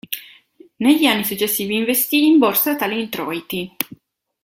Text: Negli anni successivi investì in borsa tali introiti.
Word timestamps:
Negli 0.77 1.05
anni 1.05 1.23
successivi 1.23 1.75
investì 1.75 2.25
in 2.25 2.39
borsa 2.39 2.75
tali 2.75 2.99
introiti. 2.99 3.71